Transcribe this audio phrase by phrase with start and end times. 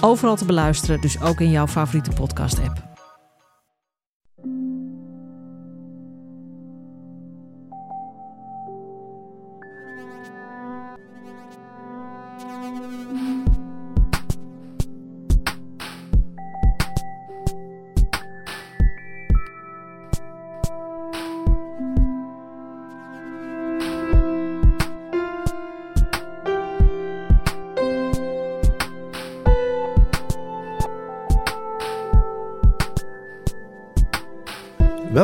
[0.00, 2.85] Overal te beluisteren, dus ook in jouw favoriete podcast-app.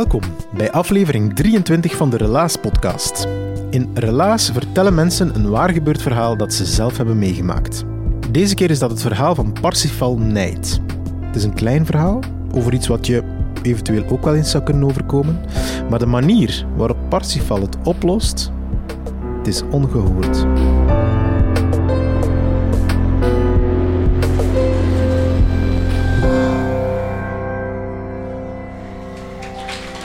[0.03, 3.27] Welkom bij aflevering 23 van de Relaas podcast.
[3.70, 7.84] In Relaas vertellen mensen een waar gebeurd verhaal dat ze zelf hebben meegemaakt.
[8.30, 10.80] Deze keer is dat het verhaal van Parsifal Nijd.
[11.20, 12.20] Het is een klein verhaal
[12.55, 13.23] over iets wat je
[13.62, 15.41] eventueel ook wel eens zou kunnen overkomen,
[15.91, 18.50] maar de manier waarop Parsifal het oplost,
[19.39, 20.47] het is ongehoord.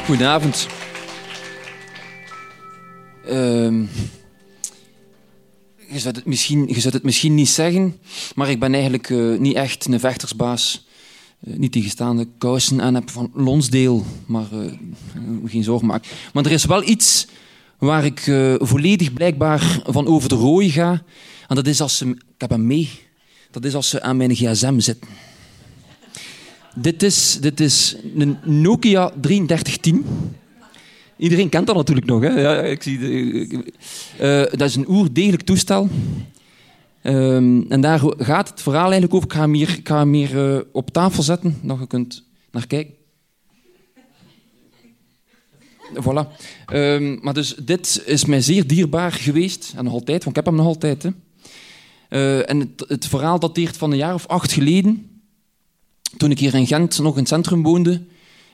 [0.08, 0.68] Goedenavond.
[3.26, 3.82] Ehm,
[5.88, 8.00] je, zou het misschien, je het misschien niet zeggen,
[8.36, 10.88] maar ik ben eigenlijk eh, niet echt een vechtersbaas.
[11.48, 14.72] Uh, niet die gestaande kousen aan heb van Lonsdeel, maar uh,
[15.46, 16.10] geen zorgen maken.
[16.34, 17.28] Maar er is wel iets
[17.78, 18.20] waar ik
[18.60, 21.04] volledig blijkbaar van over de rooi ga.
[21.48, 22.06] En dat is als ze...
[22.10, 22.90] Ik heb hem mee.
[23.52, 25.10] Dat is als ze aan mijn gsm zitten.
[26.82, 30.06] Dit is, dit is een Nokia 3310.
[31.18, 32.22] Iedereen kent dat natuurlijk nog.
[32.22, 32.42] Hè?
[32.42, 35.90] Ja, ik zie uh, dat is een oerdegelijk toestel.
[37.04, 39.28] Um, en daar gaat het verhaal eigenlijk over.
[39.28, 42.24] Ik ga hem hier, ik ga hem hier uh, op tafel zetten, dat je kunt
[42.52, 42.94] naar kijken.
[45.94, 46.28] Voilà.
[46.74, 49.74] Um, maar dus dit is mij zeer dierbaar geweest.
[49.76, 51.04] En nog altijd, want ik heb hem nog altijd.
[51.04, 51.10] Hè.
[52.10, 55.17] Uh, en het, het verhaal dateert van een jaar of acht geleden
[56.18, 58.02] toen ik hier in Gent nog in het centrum woonde,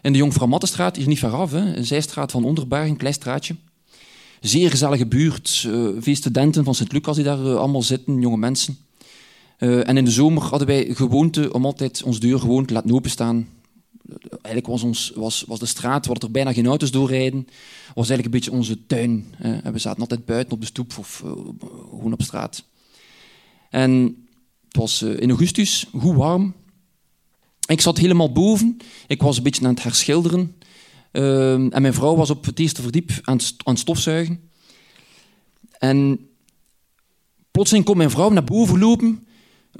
[0.02, 3.56] in de Jongvrouw Mattenstraat, hier niet veraf, hè, een zijstraat van Onderberg, een klein straatje.
[4.42, 8.78] Zeer gezellige buurt, uh, veel studenten van Sint-Lucas die daar uh, allemaal zitten, jonge mensen.
[9.60, 12.92] Uh, en in de zomer hadden wij gewoonte om altijd onze deur gewoon te laten
[12.92, 13.48] openstaan.
[14.30, 17.48] Eigenlijk was, ons, was, was de straat, waar er bijna geen auto's doorrijden,
[17.94, 19.26] was eigenlijk een beetje onze tuin.
[19.72, 21.24] We zaten altijd buiten op de stoep of
[21.90, 22.64] gewoon op straat.
[23.70, 23.92] En
[24.68, 26.54] het was in augustus, goed warm,
[27.66, 28.78] ik zat helemaal boven.
[29.08, 30.56] Ik was een beetje aan het herschilderen.
[31.12, 34.50] Uh, en mijn vrouw was op het eerste verdiep aan het, aan stofzuigen.
[35.78, 36.28] En
[37.52, 39.28] plotseling komt mijn vrouw naar boven lopen.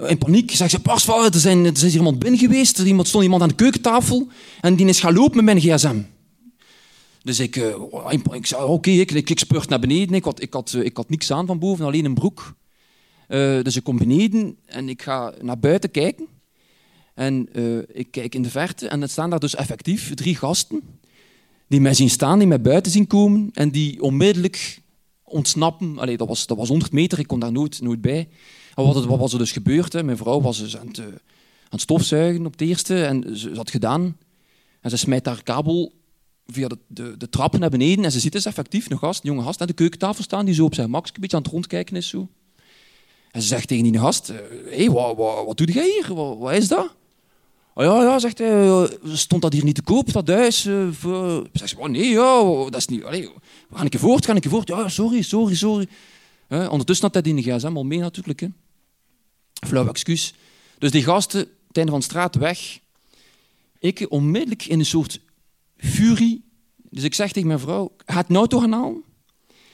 [0.08, 0.52] In paniek.
[0.52, 2.78] Zegt ze, pas wel, er, is iemand binnen geweest.
[2.78, 4.28] Er stond iemand aan de keukentafel.
[4.62, 6.02] En die is gaan lopen met mijn gsm.
[7.24, 7.76] Dus ik, uh,
[8.32, 10.16] ik zei, oké, ik, ik, ik naar beneden.
[10.16, 12.56] Ik had, ik, had, ik had niks aan van boven, alleen een broek.
[13.28, 16.28] Uh, dus ik kom beneden en ik ga naar buiten kijken.
[17.14, 20.82] En uh, ik kijk in de verte en er staan daar dus effectief drie gasten
[21.68, 24.82] die mij zien staan, die mij buiten zien komen en die onmiddellijk
[25.24, 26.00] ontsnappen.
[26.00, 28.30] Allee, dat, was, dat was 100 meter, ik kon daar nooit, nooit bij.
[28.74, 29.94] Wat, wat was er dus gebeurd?
[29.94, 30.04] Hè?
[30.04, 31.06] Mijn vrouw was dus aan het, uh,
[31.70, 34.18] aan stofzuigen op het eerste en ze, had gedaan.
[34.82, 35.94] En ze smijt haar kabel
[36.48, 39.30] via de, de, de trappen naar beneden en ze ziet dus effectief een gast, een
[39.30, 41.52] jonge gast, aan de keukentafel staan die zo op zijn max een beetje aan het
[41.52, 42.08] rondkijken is.
[42.08, 42.28] Zo.
[43.32, 44.36] En ze zegt tegen die gast, hé,
[44.70, 46.16] hey, wat, wat, wat doe jij hier?
[46.16, 46.96] Wat is dat?
[47.76, 50.66] Oh ja, ja, zegt hij, stond dat hier niet te koop, dat huis?
[50.66, 50.88] Uh,
[51.78, 53.04] oh nee, ja, dat is niet...
[53.04, 53.30] Allee,
[53.74, 54.68] ga ik je voort, ga ik?
[54.68, 55.88] Ja, sorry, sorry, sorry.
[56.50, 58.40] Ondertussen had hij die gsm al mee natuurlijk.
[58.40, 58.48] Hè.
[59.68, 60.34] Flauw excuus.
[60.78, 62.80] Dus die gasten, het einde van de straat, weg.
[63.80, 65.20] Ik onmiddellijk in een soort
[65.78, 66.44] furie.
[66.90, 69.04] Dus ik zeg tegen mijn vrouw, ga het nou toch halen?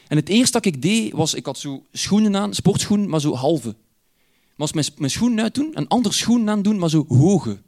[0.08, 3.34] En het eerste dat ik deed, was, ik had zo schoenen aan, sportschoenen, maar zo
[3.34, 3.68] halve.
[3.68, 7.62] Maar als mijn, mijn schoenen uit doen, een ander schoen aan doen, maar zo hoge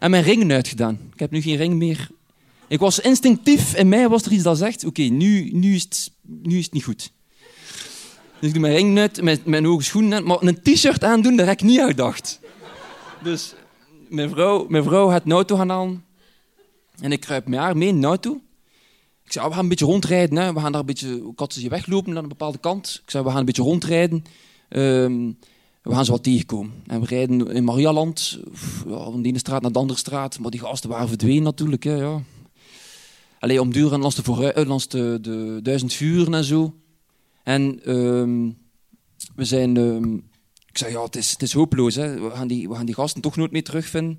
[0.00, 0.98] en mijn ringen uitgedaan.
[1.12, 2.08] Ik heb nu geen ring meer.
[2.68, 6.12] Ik was instinctief, in mij was er iets dat zegt, oké, nu, nu, is het,
[6.22, 7.12] nu is het niet goed.
[8.38, 11.36] Dus ik doe mijn ring uit, mijn, mijn hoge schoenen aan, maar een t-shirt aandoen,
[11.36, 12.40] daar heb ik niet uitgedacht.
[13.22, 13.54] Dus
[14.08, 16.04] mijn vrouw, mijn vrouw gaat een auto gaan halen.
[17.00, 18.40] En ik kruip met haar mee de auto.
[19.24, 20.36] Ik zei, oh, we gaan een beetje rondrijden.
[20.36, 20.52] Hè.
[20.52, 21.32] We gaan daar een beetje,
[21.62, 23.00] ik weglopen naar een bepaalde kant.
[23.04, 24.24] Ik zei, we gaan een beetje rondrijden.
[24.68, 25.38] Um,
[25.82, 26.72] we gaan ze wat tegenkomen.
[26.86, 30.38] En we rijden in Marialand, van de ene straat naar de andere straat.
[30.38, 31.84] Maar die gasten waren verdwenen natuurlijk.
[31.84, 32.22] Hè, ja.
[33.38, 36.74] Allee, om duur en langs de, langs de, de duizend vuren en zo.
[37.42, 38.50] En ehm,
[39.34, 39.76] we zijn...
[39.76, 40.14] ehm,
[40.66, 41.94] ik zei, ja, het is, het is hopeloos.
[41.94, 42.20] Hè.
[42.20, 44.18] We, gaan die, we gaan die gasten toch nooit meer terugvinden.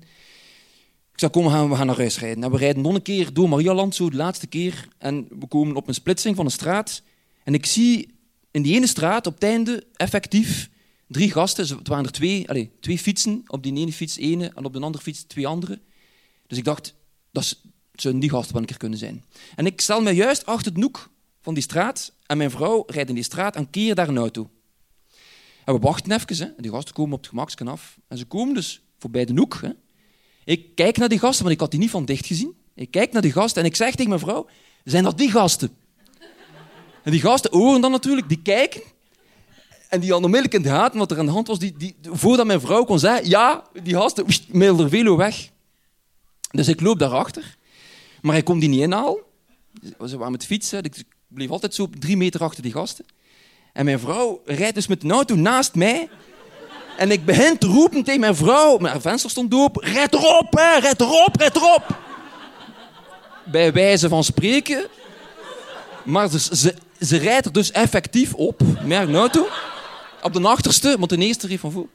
[1.12, 2.44] Ik zei, kom, we gaan, we gaan naar huis rijden.
[2.44, 4.88] En we rijden nog een keer door Marialand, zo de laatste keer.
[4.98, 7.02] En we komen op een splitsing van een straat.
[7.44, 8.14] En ik zie
[8.50, 10.70] in die ene straat, op het einde, effectief
[11.12, 11.78] drie gasten.
[11.78, 13.42] Het waren er twee, allez, twee fietsen.
[13.46, 15.80] Op die ene fiets ene en op de andere fiets twee andere.
[16.46, 16.94] Dus ik dacht,
[17.30, 17.60] dat
[17.92, 19.24] zouden die gasten wel een keer kunnen zijn.
[19.56, 21.10] En ik stel me juist achter het noek
[21.40, 22.12] van die straat.
[22.26, 24.50] En mijn vrouw rijdt in die straat en keer daar een auto.
[25.64, 26.46] En we wachten even.
[26.46, 26.52] Hè.
[26.56, 27.98] Die gasten komen op het gemaksken af.
[28.08, 29.58] En ze komen dus voorbij de noek.
[29.60, 29.70] Hè.
[30.44, 32.54] Ik kijk naar die gasten, want ik had die niet van dicht gezien.
[32.74, 34.46] Ik kijk naar die gasten en ik zeg tegen mijn vrouw,
[34.84, 35.76] zijn dat die gasten?
[37.02, 38.82] En die gasten horen dan natuurlijk, die kijken.
[39.92, 41.58] En die hadden onmiddellijk in de gaten wat er aan de hand was.
[41.58, 45.48] Die, die, voordat mijn vrouw kon zeggen, ja, die gasten, er velo weg.
[46.50, 47.56] Dus ik loop daarachter.
[48.20, 49.22] Maar hij kon die niet inhalen.
[50.06, 53.04] Ze waren met fietsen, dus ik bleef altijd zo drie meter achter die gasten.
[53.72, 56.08] En mijn vrouw rijdt dus met de auto naast mij.
[56.96, 59.84] En ik begin te roepen tegen mijn vrouw, haar venster stond open.
[59.84, 61.98] Rijd erop, hè, rijd erop, rijd erop.
[63.44, 64.86] Bij wijze van spreken.
[66.04, 69.46] Maar ze, ze, rijdt er dus effectief op, met haar auto.
[70.22, 71.88] Op de achterste, want de eerste reed van voor.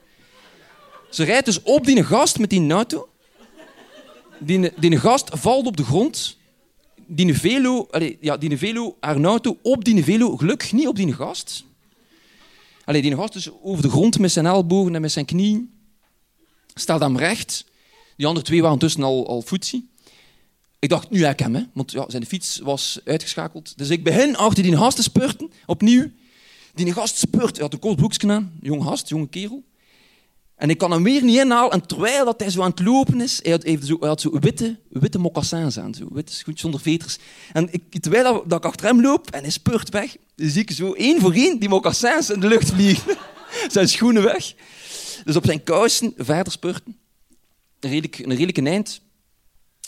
[1.09, 3.09] Ze rijdt dus op die gast met die auto.
[4.39, 6.37] Die, die gast valt op de grond.
[7.05, 7.87] Die velo,
[8.21, 11.63] ja, die velo, haar auto op die velo, gelukkig niet op die gast.
[12.85, 15.71] Allee, die gast dus over de grond met zijn ellebogen en met zijn knieën.
[16.73, 17.65] Staat hem recht.
[18.15, 19.43] Die andere twee waren tussen al, al.
[20.79, 23.77] Ik dacht, nu heb ik hem, want ja, zijn fiets was uitgeschakeld.
[23.77, 26.11] Dus ik begin achter die gast te spurten, opnieuw.
[26.85, 29.63] Die gast spurt, hij had een kort broekje aan, jong gast, jonge kerel.
[30.55, 31.71] En ik kan hem weer niet inhalen.
[31.71, 34.21] En terwijl dat hij zo aan het lopen is, hij had, even zo, hij had
[34.21, 37.17] zo witte, witte mocassins aan, zo witte schoentjes zonder veters.
[37.53, 40.71] En ik, terwijl dat, dat ik achter hem loop en hij spurt weg, zie ik
[40.71, 43.17] zo één voor één die mocassins in de lucht vliegen.
[43.71, 44.53] zijn schoenen weg.
[45.23, 46.97] Dus op zijn kousen verder spurten.
[47.79, 49.01] Een redelijk, een eind.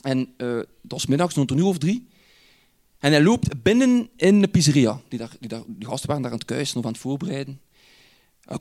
[0.02, 2.08] En uh, dat was middags, rond een uur of drie.
[3.00, 5.02] En hij loopt binnen in de pizzeria.
[5.08, 7.62] Die, daar, die, gasten waren daar aan het kuisen of aan het voorbereiden.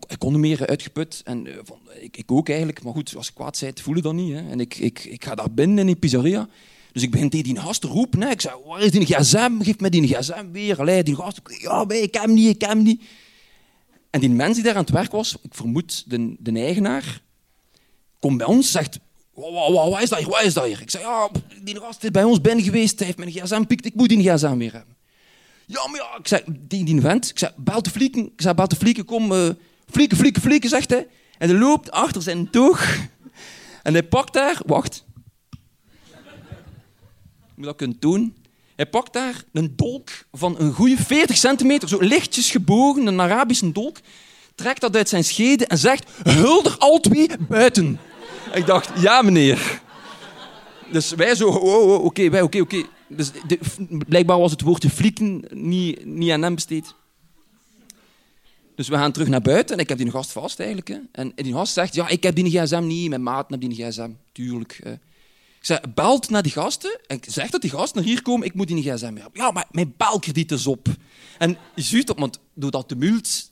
[0.08, 1.20] Ik kon niet meer uitgeput.
[1.24, 2.82] En, van, ik, ik, ook eigenlijk.
[2.82, 4.32] Maar goed, als ik kwaad zei, voelde dat niet.
[4.32, 4.50] Hè.
[4.50, 6.48] En ik, ik, ik ga daar binnen in die pizzeria.
[6.92, 8.22] Dus ik begin tegen die gast te roepen.
[8.22, 8.30] Hè.
[8.30, 9.60] Ik zei, waar is die gsm?
[9.60, 10.80] Geef me die gsm weer.
[10.80, 13.02] Allee, die gast, ja, ik heb hem niet, ik heb hem niet.
[14.10, 17.22] En die mens die daar aan het werk was, ik vermoed de, de eigenaar,
[18.18, 18.98] komt bij ons zegt,
[19.38, 20.28] wat, wat, wat is dat hier?
[20.28, 20.80] Wat is dat hier?
[20.80, 21.30] Ik zei, ja,
[21.62, 22.98] die gast is bij ons binnen geweest.
[22.98, 23.84] Hij heeft mijn gsm pikt.
[23.84, 24.96] Ik moet die gsm weer hebben.
[25.66, 26.18] Ja, maar ja.
[26.18, 27.28] Ik zei, die, die vent.
[27.28, 28.24] Ik zei, bel de flieken.
[28.24, 29.04] Ik zei, bel de flieken.
[29.04, 29.48] Kom, uh,
[29.90, 31.06] flieken, flieken, flieken, zegt hij.
[31.38, 32.96] En hij loopt achter zijn toog.
[33.82, 34.60] En hij pakt daar...
[34.66, 35.04] Wacht.
[37.40, 38.36] Ik moet dat kunnen doen.
[38.76, 41.88] Hij pakt daar een dolk van een goede 40 centimeter.
[41.88, 43.98] Zo lichtjes gebogen, een Arabische dolk.
[44.54, 47.98] Trekt dat uit zijn schede en zegt, hulder al twee buiten.
[48.52, 49.80] Ik dacht, ja meneer.
[50.92, 52.82] Dus wij zo, oh, oh, oké, wij, oké, oké.
[53.08, 53.30] Dus
[54.08, 56.94] blijkbaar was het woordje flieken niet, niet aan hem besteed.
[58.74, 60.88] Dus we gaan terug naar buiten en ik heb die gast vast eigenlijk.
[60.88, 60.98] Hè.
[61.12, 64.10] En die gast zegt, ja, ik heb die gsm niet, mijn maat heeft die gsm.
[64.32, 64.80] Tuurlijk.
[64.82, 64.92] Hè.
[64.92, 68.54] Ik zeg, belt naar die gasten en zegt dat die gasten naar hier komen, ik
[68.54, 69.30] moet die gsm hebben.
[69.32, 70.88] Ja, maar mijn belkrediet is op.
[71.38, 73.50] En je ziet op, want door dat tumult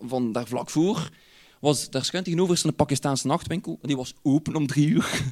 [0.00, 1.10] van daar vlak voor,
[1.62, 3.78] was daar schuin tegenover een Pakistaanse nachtwinkel.
[3.82, 5.22] En die was open om drie uur.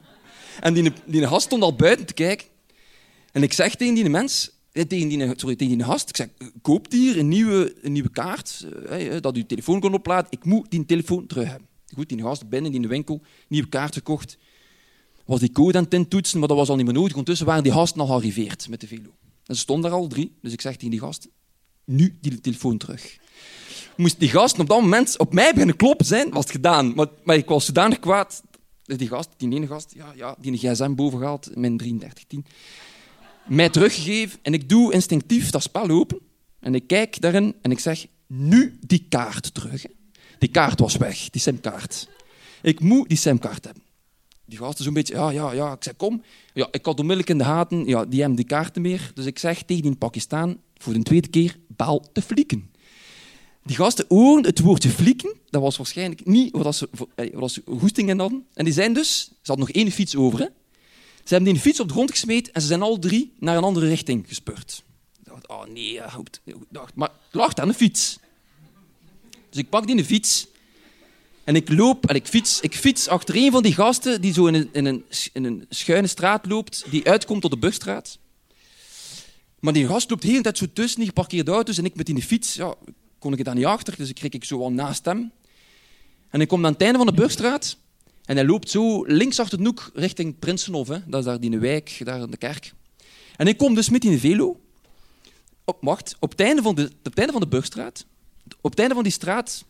[0.60, 2.46] en die, die gast stond al buiten te kijken.
[3.32, 6.28] En ik zeg tegen die mens, tegen die, tegen die gast, ik zeg,
[6.62, 10.30] koop hier een nieuwe, een nieuwe kaart, eh, dat u telefoon kon opladen.
[10.30, 11.68] Ik moet die telefoon terug hebben.
[11.94, 14.38] Goed, die gast binnen in de winkel, nieuwe kaart gekocht.
[15.24, 17.12] Was die code aan het intoetsen, maar dat was al niet meer nodig.
[17.12, 19.10] Ondertussen waren die gasten al gearriveerd met de velo.
[19.46, 21.28] En ze stonden daar al drie, dus ik zeg tegen die gast,
[21.84, 23.18] nu die telefoon terug
[23.96, 26.94] moest die gasten op dat moment op mij beginnen kloppen zijn, was het gedaan.
[26.94, 28.42] Maar, maar ik was zodanig kwaad.
[28.84, 32.44] Die gast, die ene gast, ja, ja, die een gsm bovengehaald, mijn 3310,
[33.46, 34.38] mij teruggegeven.
[34.42, 36.18] En ik doe instinctief dat spel open.
[36.60, 39.84] En ik kijk daarin en ik zeg, nu die kaart terug.
[40.38, 42.08] Die kaart was weg, die simkaart.
[42.62, 43.82] Ik moet die simkaart hebben.
[44.44, 45.72] Die gasten zo'n beetje, ja, ja, ja.
[45.72, 46.22] Ik zeg, kom.
[46.54, 49.10] Ja, ik had onmiddellijk in de gaten, ja, die hebben die kaarten meer.
[49.14, 52.69] Dus ik zeg tegen die Pakistan, voor de tweede keer, bel de flieken.
[53.62, 55.36] Die gasten hoorden het woordje flieken.
[55.50, 56.88] Dat was waarschijnlijk niet wat ze,
[57.32, 58.46] wat ze goesting in hadden.
[58.54, 59.24] En die zijn dus...
[59.24, 60.38] Ze hadden nog één fiets over.
[60.38, 60.46] Hè.
[61.24, 63.62] Ze hebben die fiets op de grond gesmeed en ze zijn al drie naar een
[63.62, 64.84] andere richting gespurt.
[65.18, 66.40] Ik dacht, oh nee, goed.
[66.68, 68.18] Dacht, maar het lag aan de fiets.
[69.50, 70.46] Dus ik pak die de fiets
[71.44, 74.46] En ik loop en ik fiets, ik fiets achter een van die gasten die zo
[74.46, 78.18] in een, in een, in schuine straat loopt, die uitkomt tot de Burgstraat.
[79.60, 82.06] Maar die gast loopt de hele tijd zo tussen die geparkeerde auto's en ik met
[82.06, 82.74] die fiets, ja,
[83.20, 85.32] kon ik het daar niet achter, dus ik kreeg ik zo al naast hem.
[86.30, 87.76] En ik kom aan het einde van de Burgstraat
[88.24, 90.98] en hij loopt zo links achter de hoek richting Prinsenhof, hè.
[91.06, 92.72] dat is daar die wijk, daar in de kerk.
[93.36, 94.60] En ik kom dus met in de velo.
[95.64, 98.06] Op, wacht, op het, einde van de, op het einde van de Burgstraat,
[98.60, 99.64] op het einde van die straat,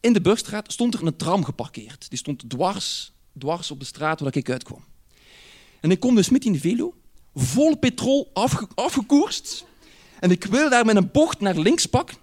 [0.00, 2.06] in de Burgstraat, stond er een tram geparkeerd.
[2.08, 4.84] Die stond dwars, dwars op de straat waar ik uitkwam.
[5.80, 6.94] En ik kom dus met in de velo,
[7.34, 9.64] vol petrol afge, afgekoerst.
[10.20, 12.16] En ik wil daar met een bocht naar links pakken.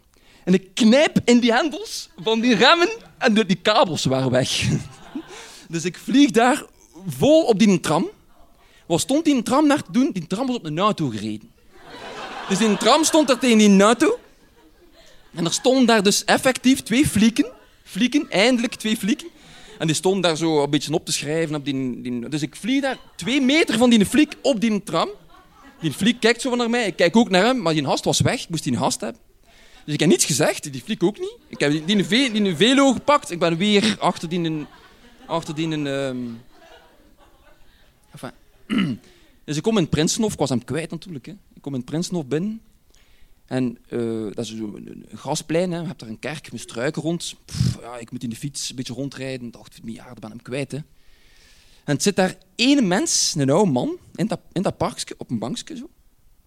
[0.48, 4.50] En ik knijp in die hendels van die remmen en de, die kabels waren weg.
[5.70, 6.64] Dus ik vlieg daar
[7.08, 8.10] vol op die tram.
[8.86, 10.10] Wat stond die tram naar te doen?
[10.14, 11.52] Die tram was op een auto gereden.
[12.50, 14.20] Dus die tram stond daar tegen die auto.
[15.36, 17.46] En er stonden daar dus effectief twee flieken.
[17.84, 19.28] Flieken, eindelijk twee flieken.
[19.80, 21.56] En die stonden daar zo een beetje op te schrijven.
[21.56, 22.30] Op die, die...
[22.30, 25.10] Dus ik vlieg daar twee meter van die fliek op die tram.
[25.80, 26.88] Die fliek kijkt zo naar mij.
[26.88, 28.44] Ik kijk ook naar hem, maar die hast was weg.
[28.44, 29.27] Ik moest die hast hebben.
[29.88, 31.38] Dus ik heb niets gezegd, die fliek ook niet.
[31.48, 33.32] Ik heb die, die, die, die velo gepakt.
[33.32, 34.66] Ik ben weer achter die,
[35.26, 36.42] achter die um...
[38.12, 38.32] enfin.
[39.46, 41.26] Dus ik kom in Prinsenhof, ik was hem kwijt natuurlijk.
[41.26, 41.32] Hè.
[41.32, 42.62] Ik kom in Prinsenhof binnen.
[43.46, 45.80] En uh, dat is een, een gasplein, hè.
[45.80, 47.36] je hebt daar een kerk met struiken rond.
[47.82, 49.48] Ja, ik moet in de fiets een beetje rondrijden.
[49.48, 50.72] Ik dacht, dan ben hem kwijt.
[50.72, 50.78] Hè.
[51.84, 55.30] En het zit daar één mens, een oude man, in dat, in dat parkje, op
[55.30, 55.90] een bankje zo.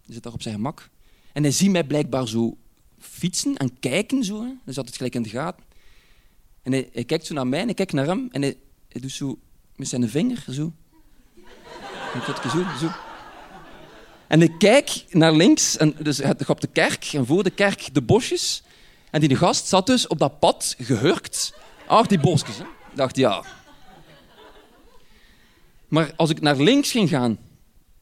[0.07, 0.89] Zit daar op zijn gemak.
[1.33, 2.57] En hij ziet mij blijkbaar zo
[3.01, 4.55] fietsen en kijken zo.
[4.65, 5.63] Zat het gelijk in de gaten.
[6.63, 8.29] En hij, kijkt zo naar mij en ik kijk naar hem.
[8.31, 8.57] En hij,
[8.89, 9.39] doet zo
[9.75, 10.51] met zijn vinger zo.
[10.51, 10.73] zo,
[12.79, 12.91] zo.
[14.27, 18.01] En ik kijk naar links, en dus op de kerk, en voor de kerk de
[18.01, 18.63] bosjes.
[19.09, 21.53] En die gast zat dus op dat pad gehurkt.
[21.87, 22.57] Ach, die bosjes.
[22.57, 22.63] Hè.
[22.93, 23.43] Dacht, ja.
[25.87, 27.37] Maar als ik naar links ging gaan,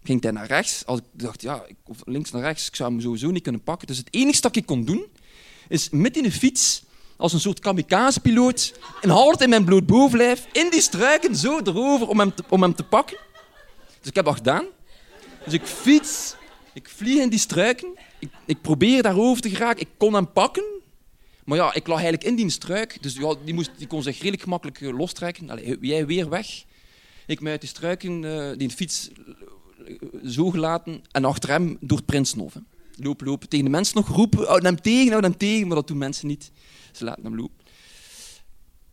[0.04, 0.86] ging hij naar rechts.
[0.86, 3.88] Als ik dacht, ja, of links naar rechts, ik zou hem sowieso niet kunnen pakken.
[3.88, 5.06] Dus het enige dat ik kon doen,
[5.68, 6.84] is met in de fiets
[7.18, 12.08] als een soort kamikaze-piloot, een hart in mijn bloed bovenlijf, in die struiken zo erover
[12.08, 13.18] om hem te, om hem te pakken.
[14.00, 14.66] Dus ik heb dat gedaan.
[15.44, 16.36] Dus ik fiets,
[16.74, 20.64] ik vlieg in die struiken, ik, ik probeer daarover te geraken, ik kon hem pakken.
[21.46, 24.18] Maar ja, ik lag eigenlijk in die struik, dus ja, die, moest, die kon zich
[24.18, 25.50] redelijk gemakkelijk eh, lostrekken.
[25.50, 26.64] Allee, jij weer weg.
[27.26, 29.10] Ik mij uit die struiken, uh, die fiets
[30.26, 32.64] zo gelaten en achter hem door het.
[32.96, 35.98] Lopen, lopen, tegen de mensen nog roepen, houd hem tegen, houd tegen, maar dat doen
[35.98, 36.52] mensen niet.
[36.92, 37.66] Ze laten hem lopen.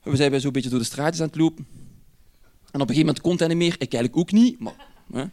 [0.03, 1.67] We zijn zo een beetje door de straatjes aan het lopen.
[2.71, 3.75] En op een gegeven moment komt hij niet meer.
[3.79, 4.61] Ik eigenlijk ook niet.
[4.61, 5.25] Maar, hè.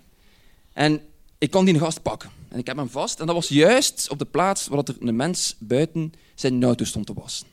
[0.74, 1.02] En
[1.38, 2.30] ik kon die gast pakken.
[2.48, 3.20] En ik heb hem vast.
[3.20, 7.06] En dat was juist op de plaats waar er een mens buiten zijn auto stond
[7.06, 7.48] te wassen.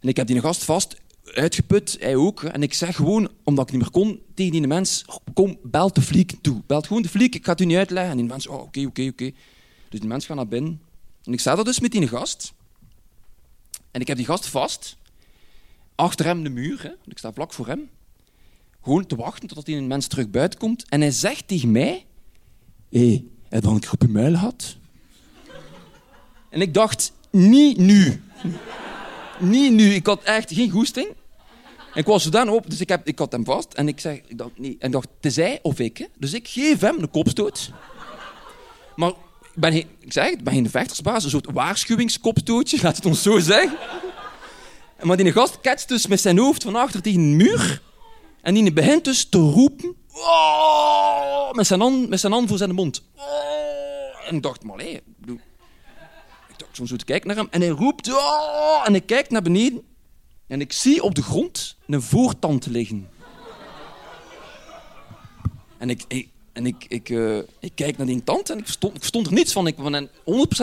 [0.00, 0.96] En ik heb die gast vast,
[1.34, 2.42] uitgeput, hij ook.
[2.42, 6.02] En ik zeg gewoon, omdat ik niet meer kon, tegen die mens, kom, bel de
[6.02, 6.62] fliek toe.
[6.66, 8.10] Belt gewoon de fliek, ik ga het u niet uitleggen.
[8.10, 9.30] En die mens, oh, oké, oké, oké.
[9.88, 10.80] Dus die mens gaat naar binnen.
[11.24, 12.52] En ik sta er dus met die gast.
[13.90, 14.96] En ik heb die gast vast,
[15.94, 16.90] achter hem de muur, hè.
[17.10, 17.88] ik sta vlak voor hem,
[18.82, 20.88] gewoon te wachten totdat die mens terug buiten komt.
[20.88, 22.06] En hij zegt tegen mij,
[22.90, 24.76] hé, hey, heb je een groepje muil gehad?
[26.48, 28.22] En ik dacht, niet nu.
[29.38, 29.94] niet nu.
[29.94, 31.08] Ik had echt geen goesting.
[31.92, 34.20] En ik was zodanig op, dus ik, heb, ik had hem vast en ik zeg,
[34.26, 34.76] ik dacht, nee.
[34.78, 35.98] En ik dacht, is hij of ik.
[35.98, 36.06] Hè?
[36.18, 37.70] Dus ik geef hem een kopstoot.
[38.96, 39.16] Maar ik
[39.54, 43.78] ben, ik zeg het, ben geen vechtersbaas, een soort waarschuwingskopstootje, laat het ons zo zeggen.
[45.02, 47.82] Maar die gast ketst dus met zijn hoofd van achter tegen een muur.
[48.42, 49.96] En die begint dus te roepen.
[50.12, 53.02] Oh, met, zijn hand, met zijn voor zijn mond.
[53.16, 54.84] Oh, en ik dacht, maar hé,
[56.48, 57.48] ik dacht zo te kijken naar hem.
[57.50, 58.12] En hij roept.
[58.12, 59.89] Oh, en ik kijk naar beneden.
[60.50, 63.08] En ik zie op de grond een voortand liggen.
[65.78, 69.26] En ik, en ik, ik, uh, ik kijk naar die tand en ik verstond, ik
[69.26, 69.66] er niets van.
[69.66, 70.10] Ik ben 100%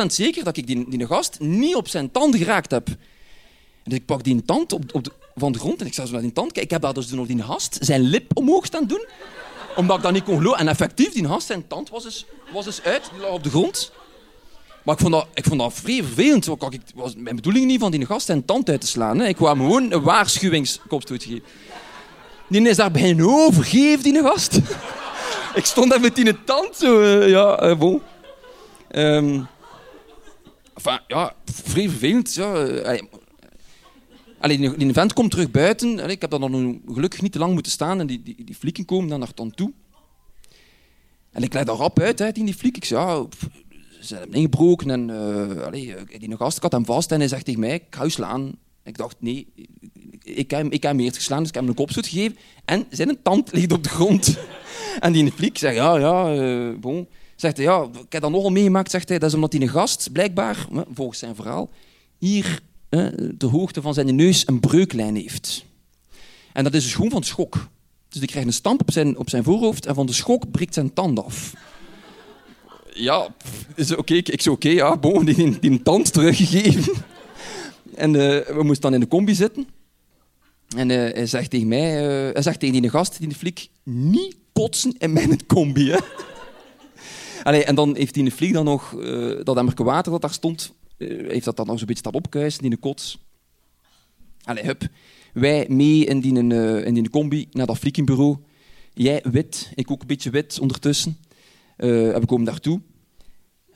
[0.07, 2.87] zeker dat ik die, die gast niet op zijn tand geraakt heb.
[2.87, 2.95] En
[3.83, 6.11] dus ik pak die tand op, op de, van de grond en ik sta zo
[6.11, 6.63] naar die tand kijken.
[6.63, 9.05] Ik heb daar dus nog die gast zijn lip omhoog staan doen.
[9.75, 10.59] Omdat ik dat niet kon geloven.
[10.59, 13.09] En effectief, die gast zijn tand was dus, was dus uit.
[13.11, 13.91] Die lag op de grond.
[14.87, 16.47] Maar ik vond dat, ik vond dat vrij vervelend.
[16.47, 19.19] Ik, was mijn bedoeling niet van die gast zijn tand uit te slaan.
[19.19, 19.27] Hè.
[19.27, 21.43] Ik wou hem gewoon een waarschuwingskopstoot geven.
[22.49, 24.59] Die is daar bij overgeven, die gast
[25.59, 28.01] ik stond daar met die tand zo, uh, ja, uh, bon.
[28.91, 29.47] Um,
[30.73, 32.33] enfin, ja, vrij vervelend.
[32.33, 32.99] Ja.
[34.39, 36.09] Allee, die, vent komt terug buiten.
[36.09, 37.99] Ik heb daar nog gelukkig niet te lang moeten staan.
[37.99, 39.71] En die, die, die komen dan naar dan toe.
[41.31, 42.77] En ik leg daar rap uit, hè, die, die fliek.
[42.77, 43.27] Ik zei,
[44.07, 44.89] ze hebben ingebroken.
[44.89, 48.51] En uh, die gast had hem vast en hij zegt tegen mij, ik ga slaan.
[48.83, 49.47] Ik dacht, nee,
[50.23, 52.37] ik heb, ik heb hem eerst geslaan, dus ik heb hem een kopstoot gegeven.
[52.65, 54.37] En zijn tand ligt op de grond.
[54.99, 57.07] en die fliek zegt, ja, ja, uh, bon.
[57.35, 59.19] Zegt hij, ja, ik heb dat nogal meegemaakt, zegt hij.
[59.19, 61.69] Dat is omdat die een gast, blijkbaar, volgens zijn verhaal,
[62.17, 65.65] hier de hoogte van zijn neus een breuklijn heeft.
[66.53, 67.67] En dat is dus gewoon van schok.
[68.09, 70.73] Dus die krijgt een stamp op zijn, op zijn voorhoofd en van de schok breekt
[70.73, 71.53] zijn tand af.
[72.97, 73.35] Ja,
[73.75, 73.99] is oké.
[73.99, 74.17] Okay.
[74.17, 76.93] Ik zei oké, ja, bon, die, die tand teruggegeven.
[77.95, 79.67] En uh, we moesten dan in de combi zitten.
[80.75, 83.69] En uh, hij zegt tegen mij, uh, hij zegt tegen die gast, die de fliek,
[83.83, 85.95] niet kotsen in mijn combi.
[87.43, 88.95] Allee, en dan heeft die fliek dan nog
[89.43, 92.77] dat emmerke water dat daar stond, heeft dat dan nog zo'n beetje staan opkuisen, die
[92.77, 93.19] kots.
[94.43, 94.87] Allee, hup.
[95.33, 96.33] Wij mee in die,
[96.83, 98.37] in die combi naar dat fliekenbureau.
[98.93, 101.17] Jij wit, ik ook een beetje wit ondertussen.
[101.77, 102.81] We komen daartoe.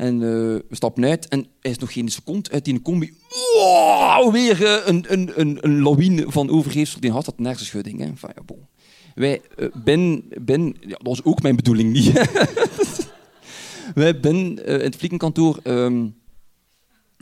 [0.01, 3.13] En uh, we stappen uit en hij is nog geen seconde uit die combi.
[3.53, 6.99] Wow, weer uh, een, een, een, een lawine van overgeefsel.
[6.99, 7.99] Die had dat hersenschudding.
[7.99, 8.05] Hè.
[8.05, 8.55] Enfin, ja.
[9.15, 12.11] Wij uh, ben, ben, dat was ook mijn bedoeling niet.
[13.95, 15.59] Wij ben in het vliegenkantoor.
[15.63, 16.15] Um,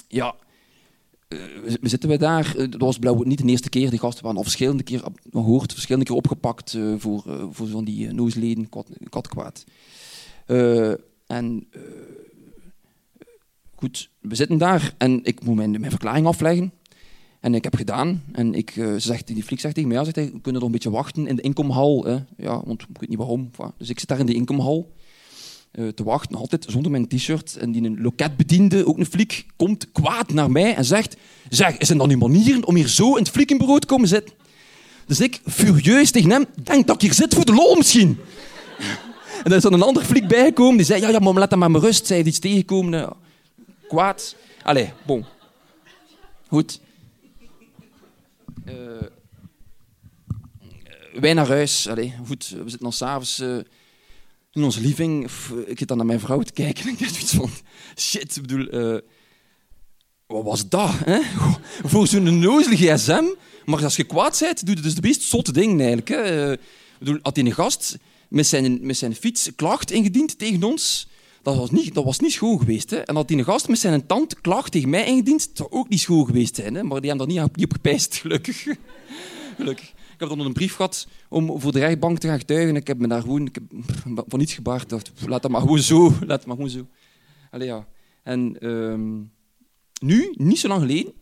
[0.08, 0.36] ja,
[1.28, 2.56] we zitten wij daar.
[2.70, 3.90] Dat was blauw niet de eerste keer.
[3.90, 8.70] Die gasten waren al verschillende keer gehoord, verschillende keer opgepakt voor, voor zo'n die noosleden,
[8.70, 9.66] kat,
[10.56, 11.00] katkwaad.
[11.28, 11.68] en
[13.80, 16.72] Goed, we zitten daar en ik moet mijn, mijn verklaring afleggen.
[17.40, 18.24] En ik heb gedaan.
[18.32, 20.90] En ik, uh, die fliek zegt tegen mij, ja, zegt we kunnen nog een beetje
[20.90, 22.08] wachten in de inkomhal.
[22.38, 23.50] Ja, want ik weet niet waarom.
[23.78, 24.94] Dus ik zit daar in de inkomhal
[25.72, 27.58] te wachten, altijd zonder mijn t-shirt.
[27.58, 31.18] En die een loketbediende, ook een fliek, komt kwaad naar mij en zegt...
[31.50, 34.34] Zeg, is er dan nu manieren om hier zo in het fliekenbureau te komen zitten?
[35.06, 38.18] Dus ik, furieus tegen hem, denk dat ik hier zit voor de lol misschien.
[39.44, 41.02] En er is dan een ander fliek bijgekomen, die zei...
[41.02, 42.08] Ja, ja, maar laat hem maar met rust.
[42.08, 43.10] Zij heeft iets tegengekomen
[43.88, 44.36] kwaad.
[44.64, 45.26] Allee, bon.
[46.48, 46.80] Goed.
[48.66, 48.74] Uh,
[51.14, 51.88] wij naar huis.
[51.88, 52.50] Allee, goed.
[52.50, 53.58] We zitten dan s'avonds uh,
[54.52, 55.30] in onze living.
[55.66, 57.50] Ik zit dan naar mijn vrouw te kijken en ik denk iets van...
[57.96, 59.02] Shit, ik bedoel...
[60.28, 60.92] Wat was dat?
[60.94, 61.20] Hè?
[61.90, 63.24] Voor zo'n nozele gsm.
[63.66, 66.10] Maar als je kwaad bent, doe je dus de meest zotte dingen eigenlijk.
[66.10, 66.52] Hè?
[66.52, 66.60] Ik
[67.00, 67.98] bedoel, had hij een gast
[68.30, 71.08] met zijn, met zijn fiets klacht ingediend tegen ons
[71.42, 72.90] dat was niet, dat was niet schoon geweest.
[72.90, 72.98] Hè.
[72.98, 76.26] En dat die gast met zijn tand klacht tegen mij ingediend, zou ook niet schoon
[76.26, 76.76] geweest zijn.
[76.76, 76.84] Hè.
[76.84, 78.68] Maar die hebben daar niet, niet op gepijst, gelukkig.
[79.56, 79.90] gelukkig.
[79.90, 82.76] Ik heb dan een brief gehad om voor de rechtbank te gaan getuigen.
[82.76, 83.64] Ik heb me daar gewoon ik heb
[84.30, 84.92] van niets gebaard.
[85.26, 86.14] Laat dat maar gewoon zo.
[86.26, 86.88] Laat maar gewoon zo.
[87.52, 87.88] Allee, ja.
[88.24, 89.32] En um,
[90.02, 91.14] nu, niet zo lang geleden,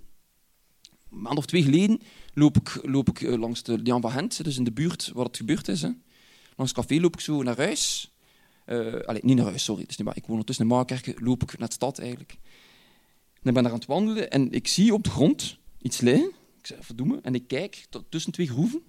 [1.12, 2.00] een maand of twee geleden,
[2.34, 5.26] loop ik, loop ik eh, langs de Jan van Gent, dus in de buurt waar
[5.26, 5.82] het gebeurd is.
[5.82, 5.90] Hè.
[6.58, 8.12] Langs café loop ik zo naar huis.
[8.66, 9.86] Uh, niet naar huis, sorry.
[9.86, 12.32] Dus ik woon ondertussen in Maakerken, loop ik naar de stad eigenlijk.
[13.34, 16.32] En ik ben daar aan het wandelen en ik zie op de grond iets liggen.
[16.60, 17.24] Ik zeg, verdoemen.
[17.24, 18.82] En ik kijk tussen twee groeven.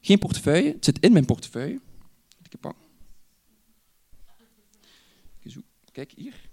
[0.00, 1.80] Geen portefeuille, het zit in mijn portefeuille.
[2.42, 2.74] Ik heb.
[5.92, 6.50] Kijk, hier.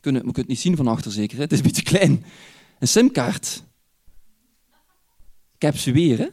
[0.00, 1.42] Kunnen, we kunnen het niet zien van achter zeker, hè?
[1.42, 2.24] het is een beetje klein.
[2.78, 3.62] Een simkaart.
[5.54, 6.28] Ik heb ze weer, hè?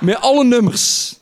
[0.00, 1.16] Met alle nummers.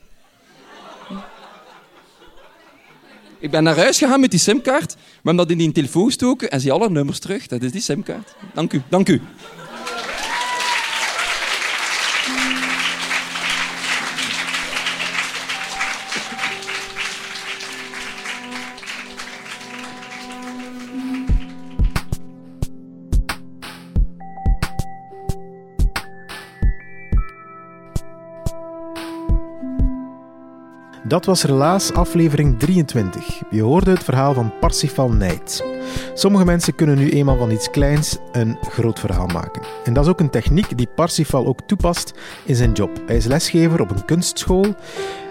[3.39, 6.51] Ik ben naar huis gegaan met die simkaart, maar hem dat in die telefoon gestoken
[6.51, 7.47] en zie alle nummers terug.
[7.47, 8.35] Dat is die simkaart.
[8.55, 9.23] Dank u, dank u.
[31.09, 33.42] Dat was Relaas aflevering 23.
[33.51, 35.64] Je hoorde het verhaal van Parsifal Nijt.
[36.14, 39.62] Sommige mensen kunnen nu eenmaal van iets kleins een groot verhaal maken.
[39.85, 42.12] En dat is ook een techniek die Parsifal ook toepast
[42.45, 42.90] in zijn job.
[43.07, 44.75] Hij is lesgever op een kunstschool.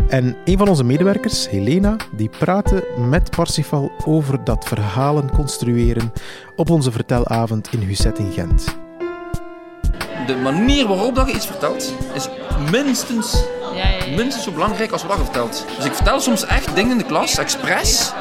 [0.07, 6.11] En een van onze medewerkers, Helena, die praatte met Parsifal over dat verhalen construeren
[6.55, 8.77] op onze vertelavond in Husset in Gent.
[10.27, 12.29] De manier waarop dat je iets vertelt is
[12.71, 13.43] minstens
[14.15, 15.65] minstens zo belangrijk als wat je vertelt.
[15.77, 18.11] Dus ik vertel soms echt dingen in de klas, expres,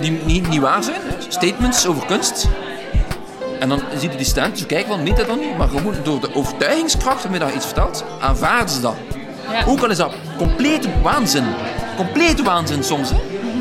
[0.00, 1.00] die niet, niet waar zijn.
[1.28, 2.48] Statements over kunst.
[3.60, 5.56] En dan zie je die studenten zo kijken van, meent dat dan niet?
[5.56, 8.94] Maar gewoon door de overtuigingskracht waarmee je iets vertelt, aanvaarden ze dat.
[9.66, 11.44] Ook al is dat complete waanzin.
[11.96, 13.10] Complete waanzin soms.
[13.10, 13.16] Hè?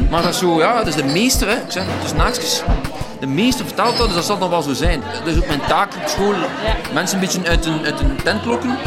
[0.09, 1.55] Maar dat is zo, ja, dat is de meeste, hè.
[1.55, 2.63] ik zeg dus naastjes.
[3.19, 5.03] De meeste vertelt dat, dus dat zal dan wel zo zijn.
[5.23, 6.33] Dat is ook mijn taak op school.
[6.93, 8.77] Mensen een beetje uit een, uit tent lokken.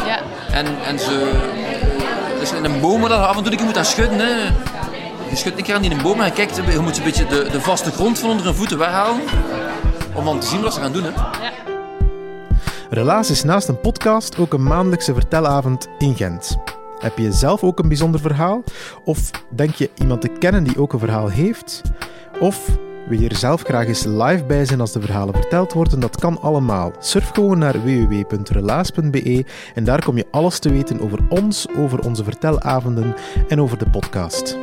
[0.51, 1.31] En, en ze
[2.51, 4.19] in een boom dat af en toe je moet aan schudden.
[4.19, 4.43] Hè.
[5.29, 7.61] Je schudt keer aan een boom en je kijkt, je moet een beetje de, de
[7.61, 9.21] vaste grond van onder hun voeten weghalen.
[10.13, 11.03] Om dan te zien wat ze gaan doen.
[11.03, 11.11] Hè.
[12.89, 16.57] Relaas is naast een podcast ook een maandelijkse vertelavond in Gent.
[16.99, 18.63] Heb je zelf ook een bijzonder verhaal?
[19.03, 21.81] Of denk je iemand te kennen die ook een verhaal heeft?
[22.39, 22.77] Of
[23.09, 25.99] wil je er zelf graag eens live bij zijn als de verhalen verteld worden?
[25.99, 26.91] Dat kan allemaal.
[26.99, 32.23] Surf gewoon naar www.relaas.be en daar kom je alles te weten over ons, over onze
[32.23, 33.15] vertelavonden
[33.47, 34.57] en over de podcast.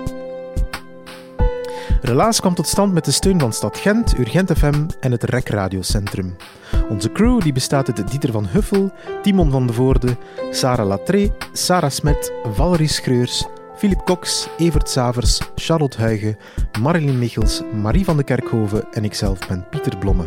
[2.00, 5.48] Relaas kwam tot stand met de steun van Stad Gent, Urgent FM en het REC
[5.48, 6.36] Radiocentrum.
[6.88, 10.16] Onze crew die bestaat uit Dieter van Huffel, Timon van de Voorde,
[10.50, 16.36] Sarah Latré, Sarah Smet, Valerie Schreurs, Philip Cox, Evert Savers, Charlotte Huigen,
[16.80, 20.24] Marilyn Michels, Marie van de Kerkhoven en ikzelf ben Pieter Blomme.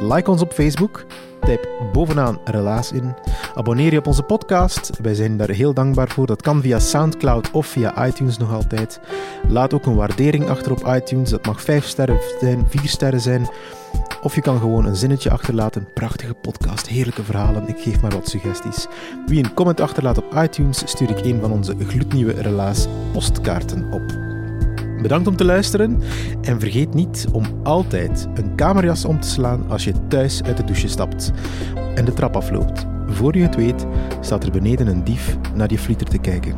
[0.00, 1.04] Like ons op Facebook,
[1.40, 3.14] typ bovenaan Relaas in,
[3.54, 6.26] abonneer je op onze podcast, wij zijn daar heel dankbaar voor.
[6.26, 9.00] Dat kan via Soundcloud of via iTunes nog altijd.
[9.48, 13.48] Laat ook een waardering achter op iTunes, dat mag 5 sterren zijn, 4 sterren zijn.
[14.22, 15.88] Of je kan gewoon een zinnetje achterlaten.
[15.94, 17.68] Prachtige podcast, heerlijke verhalen.
[17.68, 18.86] Ik geef maar wat suggesties.
[19.26, 24.02] Wie een comment achterlaat op iTunes, stuur ik een van onze gloednieuwe Relaas postkaarten op.
[25.02, 26.02] Bedankt om te luisteren
[26.42, 30.64] en vergeet niet om altijd een kamerjas om te slaan als je thuis uit de
[30.64, 31.30] douche stapt
[31.94, 32.86] en de trap afloopt.
[33.06, 33.86] Voor je het weet
[34.20, 36.56] staat er beneden een dief naar je flieter te kijken.